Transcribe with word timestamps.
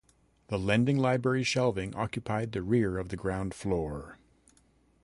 The 0.47 0.57
lending 0.57 0.97
library 0.97 1.43
shelving 1.43 1.93
occupied 1.95 2.53
the 2.53 2.63
rear 2.63 2.97
of 2.97 3.09
the 3.09 3.15
ground 3.15 3.53
floor. 3.53 4.17